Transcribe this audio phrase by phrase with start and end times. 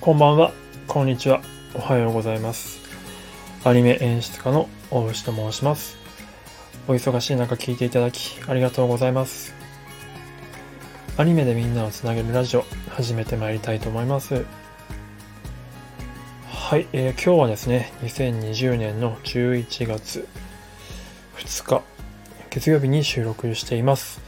[0.00, 0.54] こんばんは、
[0.86, 1.42] こんにちは、
[1.74, 2.80] おはようございます。
[3.64, 5.98] アニメ演出家の大牛と申します。
[6.88, 9.54] お忙しい中聞いていただきありがとうございます。
[11.18, 14.46] アニメでみんなをつなげるラジオ、始めてまいりたいと思います。
[16.48, 20.26] はい、えー、今日はですね、2020年の11月
[21.36, 21.82] 2日、
[22.48, 24.22] 月曜日に収録しています。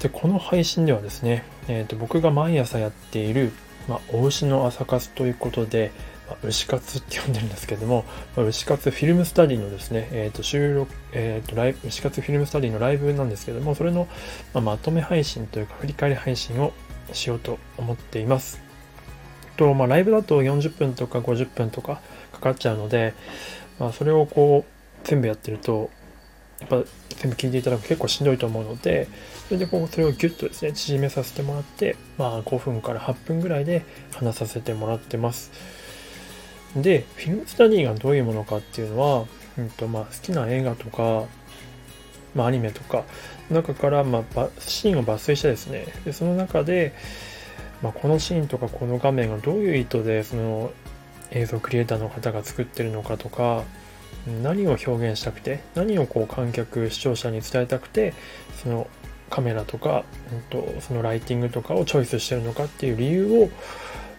[0.00, 3.52] で、この配信ではですね、えーと、僕が毎朝やっている、
[3.88, 5.92] まあ、お牛の朝活ということで、
[6.28, 8.04] まあ、牛活って呼んでるんですけども、
[8.36, 14.06] まあ、牛活フィルムスタディのですね、えー、と収録、えー、とライブ、牛活フィルムスタディのライブなんですけども、それの、
[14.52, 16.72] ままとめ配信というか、振り返り配信を
[17.12, 18.60] しようと思っています。
[19.56, 22.00] と、まあ、ライブだと40分とか50分とか
[22.32, 23.14] かかっちゃうので、
[23.78, 25.90] まあ、それをこう、全部やってると、
[26.60, 29.08] やっぱ全部聞いていただくと結構しんどいと思うので、
[29.46, 35.50] それでこうそれをギュッとですね、縮めさせてもらって、まあ5分から8分ぐらいで話させてもらってます。
[36.76, 41.24] で、フィルムスタディがどういうものかっていうのは、うんとまあ、好きな映画とか、
[42.34, 43.04] まあ、アニメとか、
[43.50, 46.92] 中から、まあ、シーンを抜粋してですね、でその中で、
[47.82, 50.72] まあ、このシーンとかこの画面がどういう意図でその
[51.30, 53.64] 映像クリエイターの方が作ってるのかとか、
[54.42, 58.14] 何を表現したくて何をこう観客視聴者に伝えたくて
[58.62, 58.88] その
[59.30, 63.50] カメラとか、うんと、そのライティングとかをチョイスしてるのかっていう理由を、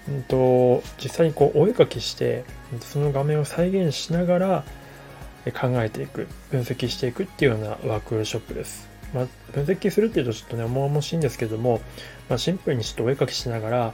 [0.07, 2.43] うんと、実際にこうお絵かきして
[2.81, 4.63] その画面を再現しながら
[5.59, 8.87] 考えていく分析していくっていうようなワークショップです。
[9.13, 11.81] まあ、分析するっていうとちょっとね重々しいんですけども、
[12.29, 13.93] まあ、シンプルにちょっとお絵かきしながら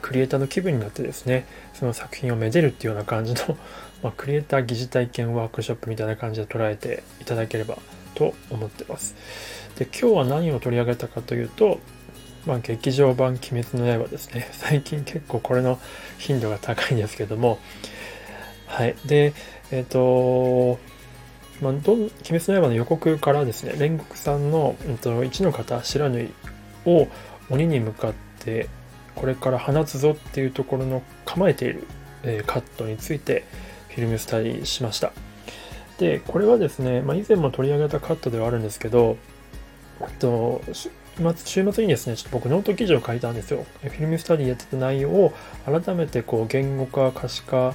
[0.00, 3.56] クリエイターの気分になってですね、その作品をめでるっていうような感じの、
[4.02, 7.78] まあ、クリエイター疑似体験ワークショップみたいな感じで捉えていただければ
[8.14, 9.14] と思ってます。
[9.78, 11.80] で、今日は何を取り上げたかというと、
[12.46, 14.48] まあ、劇場版鬼滅の刃ですね。
[14.52, 15.78] 最近結構これの
[16.18, 17.58] 頻度が高いんですけども、
[18.66, 18.94] はい。
[19.06, 19.32] で、
[19.70, 20.78] えっ、ー、と、
[21.60, 26.32] まあ、どん、鬼滅の刃の予告からですね、煉獄さんの、うんと、一の方、白縫い
[26.86, 27.08] を
[27.50, 28.68] 鬼に向かって
[29.18, 31.86] これから放つぞっていうところの構えている、
[32.22, 33.44] えカットについて
[33.88, 35.12] フィルムスタディしました。
[35.98, 39.16] で、これはですね、まあ、以前も取り上げたカットではあるんですけど、
[40.20, 40.62] と
[41.44, 43.66] 週末にですね、ちょっと僕ノート記事を書いたんですよ。
[43.82, 45.32] フィルムスタディやってた内容を
[45.66, 47.74] 改めてこう言語化、可視化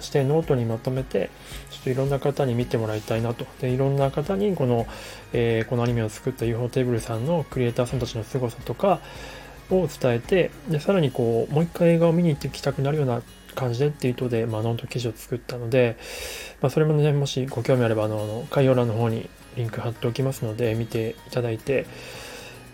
[0.00, 1.28] してノートにまとめて、
[1.70, 3.46] ちょっといろんな方に見てもらいたいなと。
[3.60, 4.86] で、いろんな方にこの、
[5.34, 9.00] えー、このアニメを作った UFO テーブルさんのクリエイターさんたちの凄さとか、
[9.76, 13.22] を伝えてでさらにこうもう一回映画を見に行ってきたくなるような
[13.54, 15.96] 感じでっていう意図で、まあ、ノート記事を作ったので、
[16.60, 21.86] まあ、それもねもしご興味あればあの概要欄の方にリンク貼っておきますので見ていただいて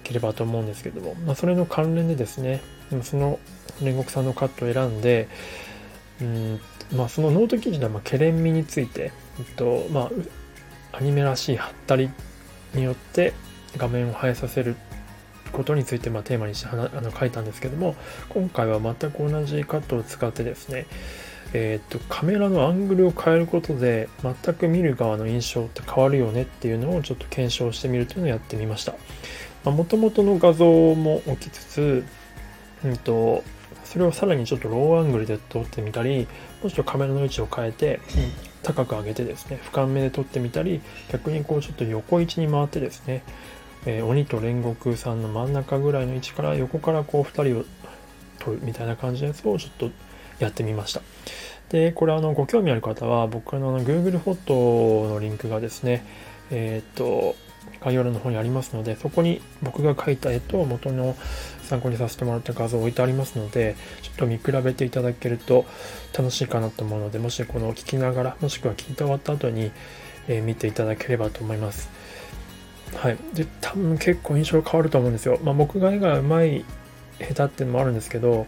[0.04, 2.60] いければと思うんですけども、まあ、それの関連でですね
[3.02, 3.38] その
[3.80, 5.28] 煉獄さんのカットを選んで
[6.20, 6.60] うん
[6.94, 10.10] まあ、そのノート記事では、まあ、ケレン味について、えっとま
[10.92, 12.10] あ、アニメらしいハったり
[12.74, 13.32] によって
[13.76, 14.76] 画面を映えさせる
[15.56, 17.96] ことについてまテーマにしてあの書いたんですけども
[18.28, 20.86] 今回は全く同じカットを使ってですね
[21.52, 28.94] えーと、カメラのアングルを変えることで全く見る側の印象って変わるよねっていうのをちょっと検証してみるというのをやってみました。
[29.70, 32.04] もともとの画像も置きつつ、
[32.84, 33.42] うんと、
[33.84, 36.26] それをさらにちょっとローアングルで撮ってみたり
[36.62, 38.00] もうちょっとカメラの位置を変えて、
[38.62, 43.22] 高く上げてですね俯瞰目で撮ってみたり逆にこうちょっと横位置に回ってですね
[43.86, 47.64] えー、鬼と煉獄さんの真ん中ぐらいの位置から横からこう2人を
[48.38, 49.90] 取るみたいな感じのやつをちょっと
[50.38, 51.00] やってみました。
[51.70, 56.04] で、これあのご興味ある方は僕の Google フォトのリンクがですね、
[56.50, 57.34] えっ、と、
[57.80, 61.16] 概要欄の方にありますので、そこに僕が描いた絵と元の
[61.62, 65.66] 参考にさせてもらった画像を置いてありますので、ちょっと見比べていただけると
[66.16, 69.70] 楽しいかなと思うので、もしこの聞きながら、もしくは聞いて終わった後に、
[70.28, 71.88] えー、見ていただければと思います。
[72.94, 73.18] はい。
[73.34, 75.38] で、多分結構印象変わると思うんですよ。
[75.42, 76.64] まあ僕が絵が上手い、
[77.18, 78.46] 下手っていうのもあるんですけど、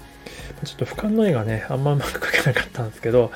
[0.65, 3.31] ちょっと俯瞰の絵がね、あんまうまく描けなかったんですけど、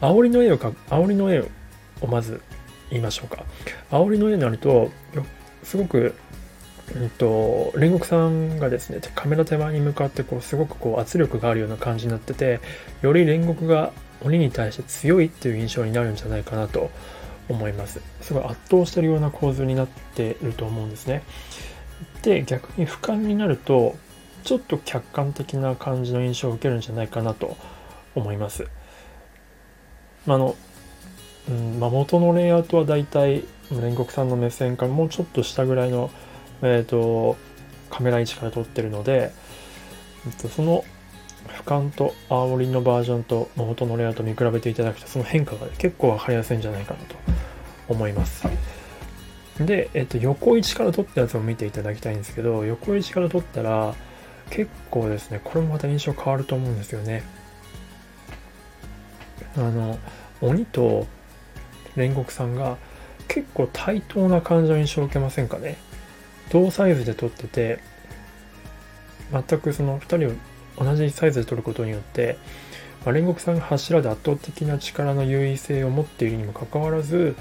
[0.00, 2.40] 煽りの絵を描く、煽りの絵をまず
[2.90, 3.44] 言いましょうか。
[3.90, 4.90] 煽りの絵になると、
[5.62, 6.14] すごく、
[6.94, 12.60] うんと、煉獄さんがですね、カメラ手前に向かってこう、すごくこう圧力があるような感じになってて、
[13.02, 13.92] より煉獄が
[14.22, 16.90] 鬼に対して強いっていう印象になるんじゃないかなと
[17.50, 18.00] 思います。
[18.22, 21.22] すごい圧倒してるような構図になっていると思うんですね。
[22.22, 23.96] で、逆に俯瞰になると、
[24.44, 27.56] ちょっと客観的な感じの印象を受けるんじゃないかなと
[28.14, 28.66] 思います。
[30.26, 30.56] まあの、
[31.48, 36.10] うんまあ、元のレイアウトはだいたい煉獄さんの目線からもうちょっと下ぐらいの、
[36.62, 37.36] えーと、
[37.90, 39.32] カメラ位置から撮ってるので、
[40.26, 40.84] えっと、その
[41.48, 47.16] 俯瞰と青織のバージョンと元のレイアウト見比べていただくとその変化が結構分かりやすいんじゃないかなと
[47.90, 48.46] 思います。
[49.58, 53.94] で、えっと、横位置から撮ったやつを見ていただきたいんですけど横位置から撮ったら
[54.48, 57.22] 結構ですねこれもまた印象変わると思うんですよね。
[59.56, 59.98] あの
[60.40, 61.06] 鬼と
[61.96, 62.78] 煉獄さんが
[63.28, 65.76] 結構対等な感じの印象を受けませんかね。
[66.50, 67.80] 同サイズで撮ってて
[69.32, 72.38] 全くその2人を同じサイズで撮ることによって、
[73.04, 77.34] まあ、煉獄さんが柱で圧倒的な力の優位性を持っているにもかかわらず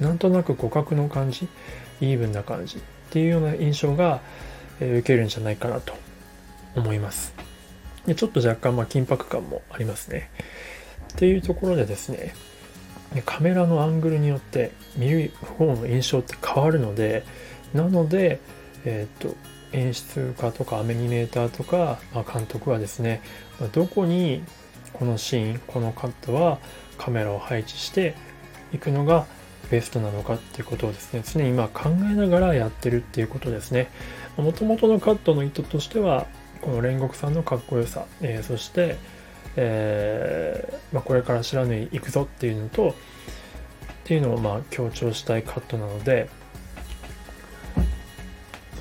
[0.00, 1.48] なんとなく互角の感じ
[2.00, 2.80] イーブンな感じっ
[3.10, 4.20] ていうような印象が、
[4.80, 5.94] えー、受けるんじゃないかなと
[6.74, 7.34] 思います。
[8.06, 10.30] でちょっと若干まあ緊迫感もありますね。
[11.12, 12.34] っていうところでですね
[13.26, 17.24] カメラのアングルによって見る方の印象って変わるので
[17.74, 18.40] なので、
[18.86, 19.36] えっ、と
[19.72, 23.22] 演出家とかアメニメーターとか、まあ、監督はですね
[23.72, 24.42] どこに
[24.92, 26.58] このシーンこのカットは
[26.98, 28.14] カメラを配置して
[28.72, 29.26] いくのが
[29.70, 31.22] ベストなのかっていうことをですね。
[31.24, 33.90] 常に今考えながらやってるっていうことですね。
[34.36, 36.26] もともとのカットの意図としては
[36.60, 38.96] この煉獄さんのかっこよさ、えー、そして
[39.56, 42.94] えー、まあ、これから不知火行くぞっていうのとっ
[44.04, 46.28] ていうのをまあ強調したいカットなので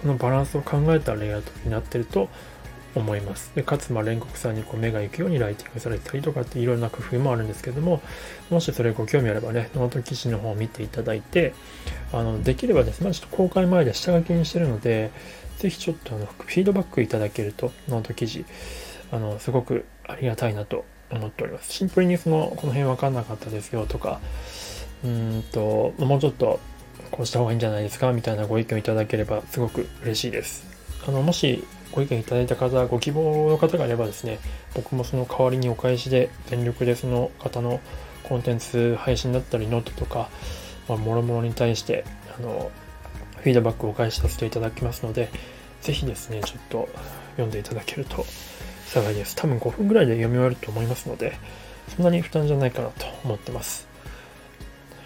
[0.01, 2.29] そのバランスを考えたレイアウトになってると
[2.95, 3.51] 思います。
[3.55, 8.01] でかつ、まあ、煉獄さんにこう目が行くようにライティングされたりとかっていろんな工夫もあるんですけども、
[8.49, 11.53] もしそれご興味あればね、ノート記事の方を見ていただいて、
[12.11, 15.11] あのできればですね、まあ、ちょっと公開前で下書きにしてるので、
[15.59, 18.45] ぜひちょっとあのフィードバックいただけると、ノート記事、
[19.11, 21.71] あの、すごくありがたいなと思っております。
[21.71, 24.19] シンプルにその、この辺分かんなかったですよとか、
[25.03, 26.59] うんと、もうちょっと
[27.11, 30.65] こうした方がいいんじゃないですかみたいなご意見をいただければすごく嬉しいです。
[31.07, 34.39] あの、もしご意見いただいた方、ご希望の方がいればですね、
[34.75, 37.79] 僕もその代わりにお返しで全力でその方の
[38.23, 40.29] コンテンツ配信だったりノートとか、
[40.87, 42.05] まあ、もろもろに対して、
[42.37, 42.71] あの、
[43.37, 45.29] フィードバックをお返しさせていただきますので、
[45.81, 46.89] ぜひですね、ちょっと
[47.31, 48.25] 読んでいただけると
[48.85, 49.35] 幸いです。
[49.35, 51.37] 多分5分ぐらいで読み終わると思いますので、
[51.95, 53.87] そんなに負担じゃないかなと思ってます。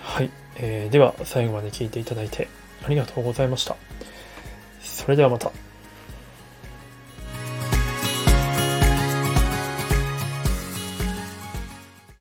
[0.01, 0.29] はい。
[0.57, 2.47] えー、では、最後まで聞いていただいて
[2.83, 3.75] ありがとうございました。
[4.81, 5.51] それではまた。